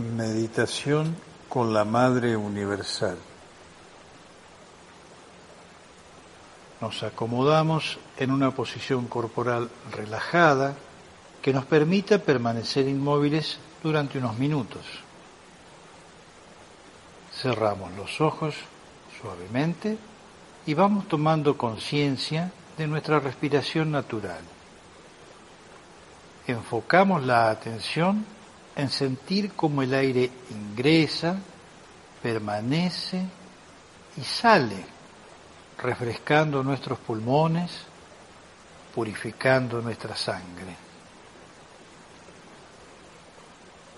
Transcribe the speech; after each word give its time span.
Meditación 0.00 1.16
con 1.48 1.72
la 1.72 1.84
Madre 1.84 2.36
Universal. 2.36 3.16
Nos 6.80 7.02
acomodamos 7.02 7.98
en 8.16 8.30
una 8.30 8.52
posición 8.52 9.06
corporal 9.06 9.68
relajada 9.92 10.74
que 11.42 11.52
nos 11.52 11.66
permita 11.66 12.18
permanecer 12.18 12.88
inmóviles 12.88 13.58
durante 13.82 14.18
unos 14.18 14.38
minutos. 14.38 14.82
Cerramos 17.34 17.92
los 17.92 18.20
ojos 18.20 18.54
suavemente 19.20 19.98
y 20.66 20.74
vamos 20.74 21.08
tomando 21.08 21.56
conciencia 21.56 22.50
de 22.78 22.86
nuestra 22.86 23.20
respiración 23.20 23.90
natural. 23.90 24.40
Enfocamos 26.46 27.22
la 27.24 27.50
atención 27.50 28.24
en 28.76 28.90
sentir 28.90 29.52
cómo 29.52 29.82
el 29.82 29.94
aire 29.94 30.30
ingresa, 30.50 31.36
permanece 32.22 33.22
y 34.16 34.22
sale, 34.22 34.84
refrescando 35.78 36.62
nuestros 36.62 36.98
pulmones, 36.98 37.70
purificando 38.94 39.80
nuestra 39.80 40.16
sangre. 40.16 40.76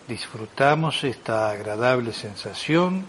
Disfrutamos 0.08 1.04
esta 1.04 1.50
agradable 1.50 2.12
sensación 2.12 3.04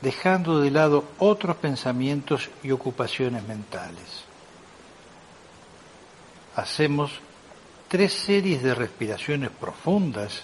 dejando 0.00 0.60
de 0.60 0.70
lado 0.70 1.04
otros 1.18 1.56
pensamientos 1.56 2.50
y 2.62 2.70
ocupaciones 2.70 3.42
mentales. 3.46 4.24
Hacemos 6.54 7.12
tres 7.88 8.12
series 8.12 8.62
de 8.62 8.74
respiraciones 8.74 9.50
profundas 9.50 10.42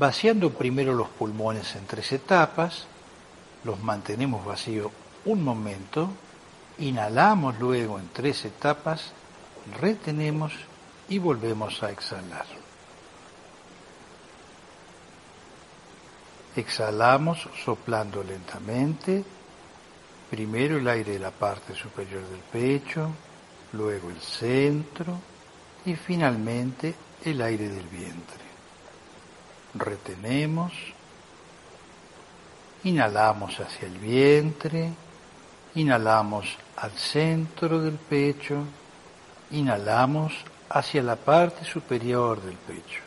vaciando 0.00 0.50
primero 0.54 0.94
los 0.94 1.10
pulmones 1.10 1.76
en 1.76 1.84
tres 1.86 2.10
etapas, 2.12 2.86
los 3.64 3.82
mantenemos 3.82 4.42
vacíos 4.46 4.90
un 5.26 5.44
momento, 5.44 6.08
inhalamos 6.78 7.58
luego 7.60 7.98
en 7.98 8.08
tres 8.08 8.46
etapas, 8.46 9.12
retenemos 9.78 10.54
y 11.10 11.18
volvemos 11.18 11.82
a 11.82 11.90
exhalar. 11.90 12.46
Exhalamos 16.56 17.46
soplando 17.62 18.24
lentamente, 18.24 19.22
primero 20.30 20.78
el 20.78 20.88
aire 20.88 21.12
de 21.12 21.18
la 21.18 21.30
parte 21.30 21.74
superior 21.74 22.22
del 22.26 22.40
pecho, 22.40 23.10
luego 23.74 24.08
el 24.08 24.20
centro 24.22 25.18
y 25.84 25.94
finalmente 25.94 26.94
el 27.22 27.42
aire 27.42 27.68
del 27.68 27.86
vientre 27.86 28.49
retenemos, 29.74 30.72
inhalamos 32.84 33.58
hacia 33.60 33.86
el 33.86 33.98
vientre, 33.98 34.90
inhalamos 35.74 36.56
al 36.76 36.90
centro 36.92 37.80
del 37.80 37.94
pecho, 37.94 38.64
inhalamos 39.50 40.32
hacia 40.68 41.02
la 41.02 41.16
parte 41.16 41.64
superior 41.64 42.40
del 42.42 42.56
pecho. 42.56 43.00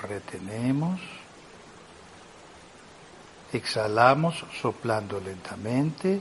Retenemos, 0.00 1.00
exhalamos 3.52 4.44
soplando 4.60 5.20
lentamente, 5.20 6.20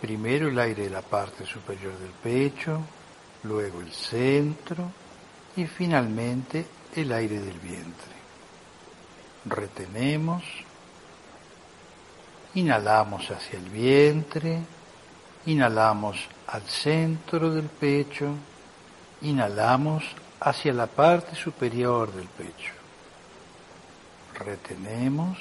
primero 0.00 0.48
el 0.48 0.58
aire 0.58 0.84
de 0.84 0.90
la 0.90 1.02
parte 1.02 1.44
superior 1.44 1.96
del 1.98 2.10
pecho, 2.10 2.80
luego 3.44 3.80
el 3.80 3.92
centro 3.92 4.90
y 5.56 5.66
finalmente 5.66 6.64
el 7.02 7.12
aire 7.12 7.38
del 7.38 7.58
vientre. 7.58 8.12
Retenemos, 9.44 10.42
inhalamos 12.54 13.30
hacia 13.30 13.58
el 13.58 13.68
vientre, 13.70 14.60
inhalamos 15.46 16.18
al 16.46 16.62
centro 16.62 17.50
del 17.54 17.66
pecho, 17.66 18.34
inhalamos 19.22 20.04
hacia 20.40 20.72
la 20.72 20.86
parte 20.86 21.34
superior 21.34 22.12
del 22.12 22.28
pecho. 22.28 22.72
Retenemos, 24.38 25.38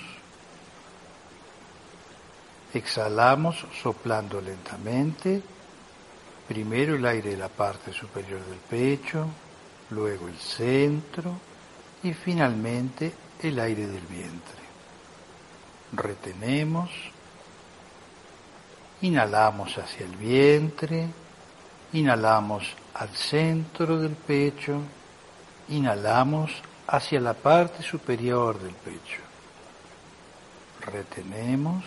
exhalamos 2.73 3.65
soplando 3.81 4.41
lentamente, 4.41 5.41
primero 6.47 6.95
el 6.95 7.05
aire 7.05 7.31
de 7.31 7.37
la 7.37 7.49
parte 7.49 7.91
superior 7.91 8.43
del 8.45 8.59
pecho, 8.59 9.27
luego 9.91 10.27
el 10.27 10.37
centro 10.37 11.33
y 12.03 12.13
finalmente 12.13 13.13
el 13.41 13.59
aire 13.59 13.87
del 13.87 14.05
vientre. 14.05 14.67
Retenemos, 15.93 16.89
inhalamos 19.01 19.77
hacia 19.77 20.05
el 20.05 20.15
vientre, 20.15 21.07
inhalamos 21.93 22.67
al 22.95 23.09
centro 23.09 23.97
del 23.97 24.13
pecho, 24.13 24.81
inhalamos 25.69 26.51
hacia 26.87 27.19
la 27.19 27.33
parte 27.33 27.83
superior 27.83 28.59
del 28.59 28.73
pecho. 28.73 29.21
Retenemos, 30.85 31.83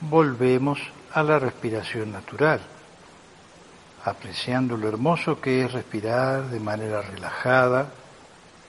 volvemos 0.00 0.78
a 1.12 1.22
la 1.22 1.38
respiración 1.38 2.12
natural 2.12 2.60
apreciando 4.08 4.76
lo 4.76 4.88
hermoso 4.88 5.40
que 5.40 5.64
es 5.64 5.72
respirar 5.72 6.48
de 6.48 6.60
manera 6.60 7.02
relajada, 7.02 7.88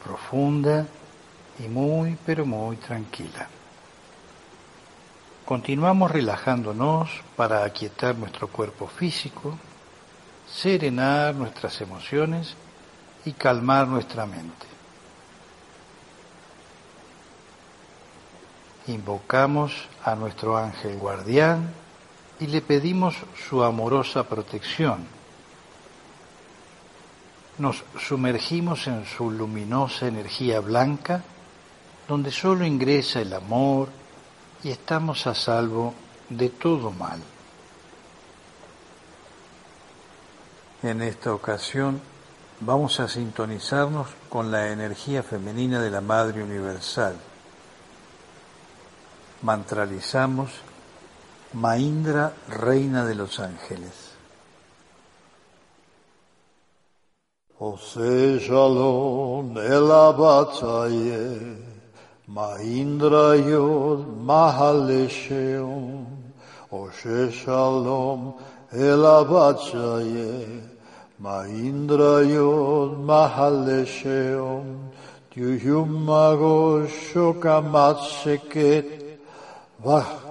profunda 0.04 0.86
y 1.60 1.68
muy, 1.68 2.18
pero 2.26 2.46
muy 2.46 2.78
tranquila. 2.78 3.48
Continuamos 5.46 6.12
relajándonos 6.12 7.10
para 7.36 7.64
aquietar 7.64 8.16
nuestro 8.16 8.48
cuerpo 8.48 8.88
físico, 8.88 9.58
serenar 10.48 11.36
nuestras 11.36 11.82
emociones 11.82 12.56
y 13.26 13.32
calmar 13.34 13.88
nuestra 13.88 14.26
mente. 14.26 14.68
Invocamos 18.88 19.88
a 20.04 20.16
nuestro 20.16 20.58
ángel 20.58 20.98
guardián 20.98 21.72
y 22.40 22.48
le 22.48 22.62
pedimos 22.62 23.16
su 23.48 23.64
amorosa 23.64 24.24
protección 24.24 25.19
nos 27.60 27.84
sumergimos 28.00 28.88
en 28.88 29.06
su 29.06 29.30
luminosa 29.30 30.08
energía 30.08 30.60
blanca, 30.62 31.22
donde 32.08 32.32
solo 32.32 32.66
ingresa 32.66 33.22
el 33.22 33.34
amor 33.34 33.90
y 34.64 34.72
estamos 34.72 35.28
a 35.28 35.36
salvo 35.36 35.94
de 36.30 36.50
todo 36.50 36.92
mal. 36.92 37.20
En 40.82 41.02
esta 41.02 41.34
ocasión 41.34 42.02
vamos 42.62 43.00
a 43.00 43.08
sintonizarnos 43.08 44.08
con 44.30 44.52
la 44.52 44.70
energía 44.70 45.24
femenina 45.24 45.82
de 45.82 45.92
la 45.92 46.02
Madre 46.02 46.42
Universal. 46.42 47.16
Mantralizamos 49.42 50.52
Maindra, 51.54 52.34
Reina 52.48 53.06
de 53.06 53.16
los 53.16 53.40
Ángeles. 53.40 54.09
עושה 57.60 58.40
שלום 58.40 59.58
אל 59.58 59.92
הבצעיה, 59.92 61.34
מאינדריוד 62.28 64.06
מהלשם, 64.22 65.68
עושה 66.70 67.32
שלום 67.32 68.32
אל 68.74 69.06
הבצעיה, 69.06 70.46
מאינדריוד 71.20 73.00
מהלשם, 73.00 74.60
תהיומרו 75.30 76.78
שוקה 77.14 77.60
מצקת, 77.60 78.86
וח 79.86 80.26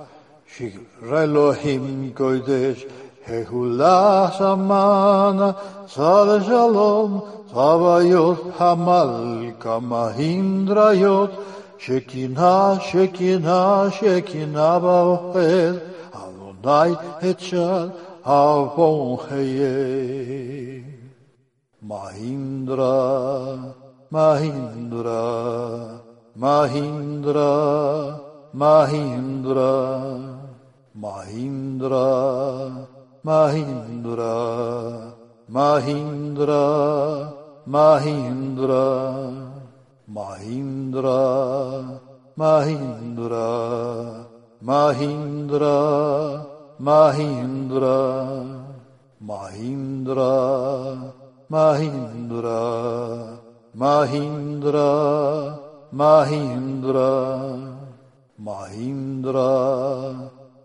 שגרלוהים 0.56 2.10
קודש 2.14 2.86
Hehula 3.28 4.32
Samana 4.32 5.54
Sal 5.86 6.40
Shalom 6.40 7.22
Savayot 7.52 8.38
Hamalka 8.56 9.80
Mahindrayot 9.84 11.32
Shekinah 11.76 12.80
Shekinah 12.80 13.90
Shekinah 13.92 14.80
Baohed 14.80 15.82
Adonai 16.14 16.96
Echad 17.20 17.92
Avon 18.24 19.18
Heye 19.28 20.84
Mahindra 21.84 23.76
Mahindra 24.10 26.00
Mahindra 26.34 28.20
Mahindra 28.56 29.70
Mahindra 30.96 32.88
Mahindra 33.24 35.14
Mahindra 35.50 36.62
Mahindra 37.66 38.84
Mahindra 40.06 42.00
Mahindra 42.38 44.28
Mahindra 44.62 45.78
Mahindra 46.80 47.90
Mahindra 49.20 50.32
Mahindra 51.50 52.52
Mahindra 53.74 54.90
Mahindra 55.92 57.08
Mahindra 58.38 59.50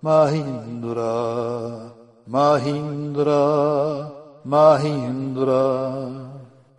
Mahindra 0.03 1.92
Mahindra 2.29 4.09
Mahindra 4.45 5.63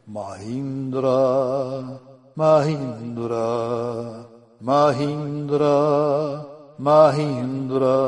Mahindra 0.09 2.01
Mahindra 2.35 4.27
Mahindra 4.63 6.47
Mahindra. 6.81 8.01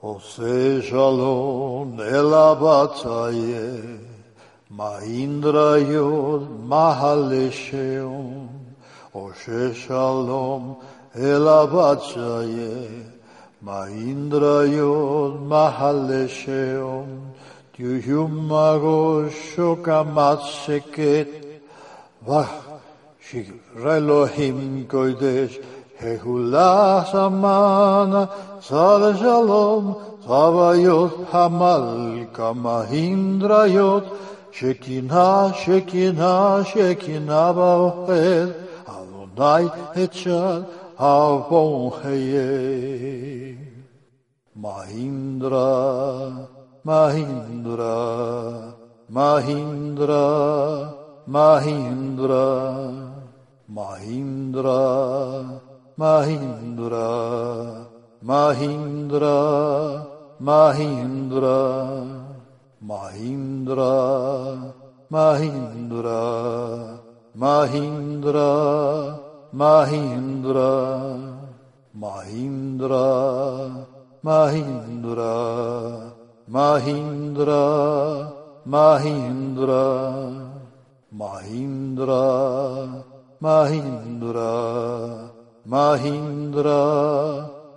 Ose 0.00 0.80
Shalom 0.80 1.98
Elabatzaye 1.98 3.98
Mahindra 4.72 5.76
Yod 5.90 6.42
Mahalesheon 6.68 8.48
Ose 9.12 9.74
Shalom 9.74 10.76
Elabatzaye 11.16 13.18
Maindrayon 13.62 15.46
Mahalesheon 15.46 17.34
Dyuhumago 17.76 19.28
Shokamatsekit 19.28 21.60
Vah 22.26 22.48
Shikrelohim 23.22 24.86
Koidesh 24.86 25.62
Hehula 26.00 27.04
Samana 27.12 28.30
Sal 28.62 29.14
Shalom 29.18 29.94
Savayot 30.24 31.26
Hamal 31.26 32.26
Kamahindrayot 32.32 34.04
Shekina 34.52 35.52
Shekina 35.52 36.64
Shekinah 36.64 37.52
Baohed 37.54 38.54
Adonai 38.88 39.68
Echad 39.96 40.64
Avon 41.00 41.92
Heye 42.02 43.56
Mahindra 44.54 46.46
Mahindra 46.84 48.74
Mahindra 49.08 50.24
Mahindra 51.26 52.44
Mahindra 53.66 54.76
Mahindra 55.96 57.08
Mahindra 58.20 59.40
Mahindra 60.42 61.56
Mahindra 62.82 64.74
Mahindra 65.10 67.00
Mahindra 67.34 69.29
Mahindra 69.52 70.70
Mahindra 71.92 73.06
Mahindra 74.22 75.34
Mahindra 76.48 77.64
Mahindra 78.66 79.82
Mahindra 81.10 82.24
Mahindra 83.42 84.52
Mahindra 85.66 86.80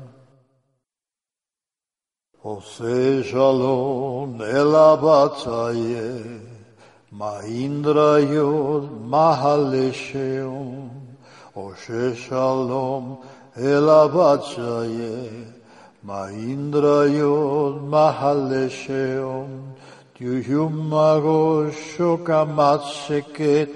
עושה 2.44 3.24
שלום 3.24 4.42
אל 4.42 4.76
הבצעיה, 4.76 6.14
מאינדריוד 7.12 8.90
מהלשם, 9.06 10.50
עושה 11.54 12.16
שלום 12.16 13.22
אל 13.58 13.90
הבצעיה, 13.90 15.24
מאינדריוד 16.04 17.84
מהלשם, 17.84 19.46
תהיומרו 20.14 21.62
שוקה 21.72 22.44
מצקת, 22.44 23.70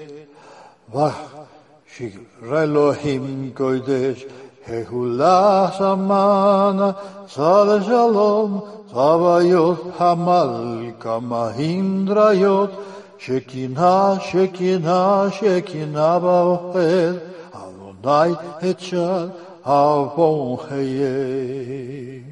ושירה 0.90 2.62
אלוהים 2.62 3.50
קודש 3.54 4.24
Hehula 4.66 5.70
Samana 5.78 6.96
Sal 7.28 7.80
Shalom 7.84 8.60
Savayot 8.90 9.92
Hamalka 9.94 11.20
Mahindrayot 11.22 12.74
Shekinah 13.16 14.18
Shekinah 14.20 15.30
Shekinah 15.30 16.18
Baohed 16.18 17.22
Adonai 17.54 18.34
Echad 18.60 19.30
Avon 19.64 20.58
Heye 20.66 22.24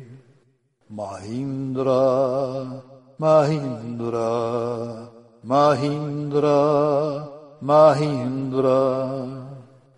Mahindra 0.92 2.82
Mahindra 3.20 5.08
Mahindra 5.46 7.28
Mahindra 7.62 8.80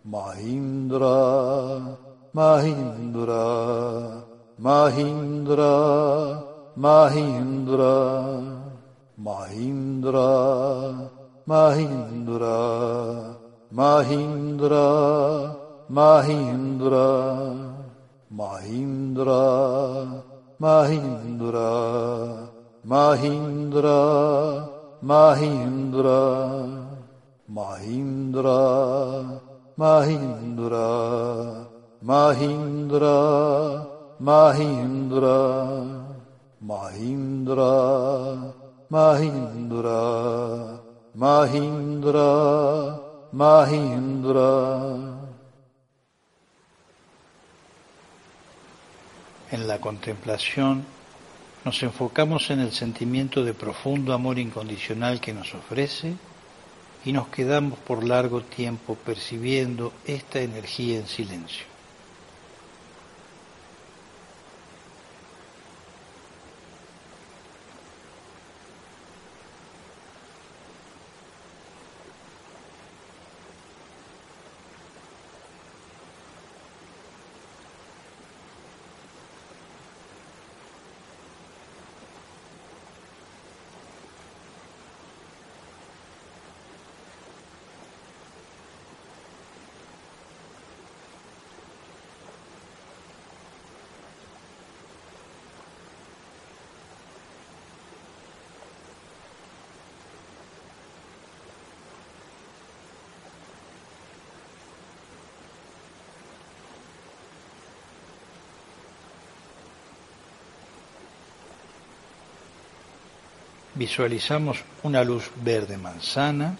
Mahindra 0.07 2.06
Mahindra 2.37 4.27
Mahindra 4.61 5.73
Mahindra 6.77 7.95
Mahindra 9.17 10.29
Mahindra 11.49 12.51
Mahindra 13.73 14.87
Mahindra 15.89 17.01
Mahindra 18.29 19.41
Mahindra 20.61 21.71
Mahindra 22.85 23.99
Mahindra 25.03 26.19
Mahindra 27.49 28.61
Mahindra 29.79 31.76
Mahindra, 32.07 33.85
Mahindra, 34.21 35.39
Mahindra, 36.61 38.55
Mahindra, 38.89 40.83
Mahindra, 41.17 43.01
Mahindra. 43.33 44.49
En 49.51 49.67
la 49.67 49.81
contemplación 49.81 50.85
nos 51.65 51.83
enfocamos 51.83 52.51
en 52.51 52.61
el 52.61 52.71
sentimiento 52.71 53.43
de 53.43 53.53
profundo 53.53 54.13
amor 54.13 54.39
incondicional 54.39 55.21
que 55.21 55.35
nos 55.35 55.53
ofrece 55.57 56.15
y 57.05 57.11
nos 57.11 57.27
quedamos 57.27 57.81
por 57.81 58.05
largo 58.05 58.43
tiempo 58.43 58.95
percibiendo 58.95 59.93
esta 60.07 60.39
energía 60.39 61.01
en 61.01 61.09
silencio. 61.09 61.76
Visualizamos 113.77 114.65
una 114.85 115.05
luz 115.05 115.31
verde 115.45 115.77
manzana 115.77 116.57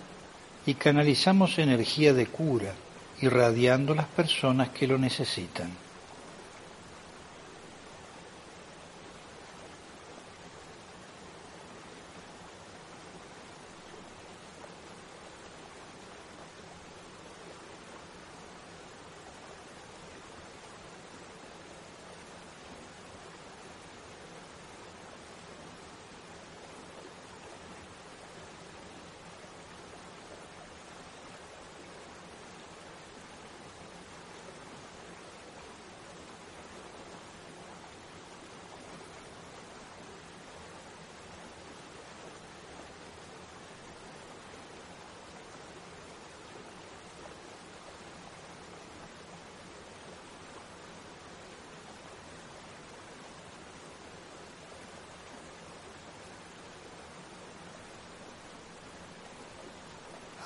y 0.67 0.75
canalizamos 0.75 1.59
energía 1.59 2.13
de 2.13 2.27
cura, 2.27 2.75
irradiando 3.23 3.95
las 3.95 4.07
personas 4.07 4.69
que 4.69 4.87
lo 4.87 4.99
necesitan. 4.99 5.86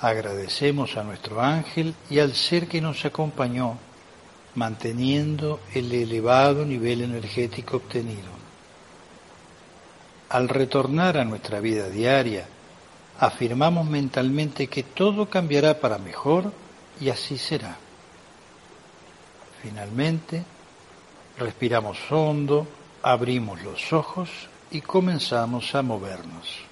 Agradecemos 0.01 0.97
a 0.97 1.03
nuestro 1.03 1.41
ángel 1.41 1.93
y 2.09 2.17
al 2.17 2.33
ser 2.33 2.67
que 2.67 2.81
nos 2.81 3.05
acompañó, 3.05 3.77
manteniendo 4.55 5.59
el 5.75 5.91
elevado 5.91 6.65
nivel 6.65 7.03
energético 7.03 7.77
obtenido. 7.77 8.31
Al 10.29 10.49
retornar 10.49 11.17
a 11.17 11.25
nuestra 11.25 11.59
vida 11.59 11.87
diaria, 11.87 12.47
afirmamos 13.19 13.85
mentalmente 13.85 14.65
que 14.65 14.81
todo 14.81 15.29
cambiará 15.29 15.79
para 15.79 15.99
mejor 15.99 16.51
y 16.99 17.09
así 17.09 17.37
será. 17.37 17.77
Finalmente, 19.61 20.43
respiramos 21.37 21.99
hondo, 22.09 22.67
abrimos 23.03 23.61
los 23.61 23.93
ojos 23.93 24.29
y 24.71 24.81
comenzamos 24.81 25.75
a 25.75 25.83
movernos. 25.83 26.70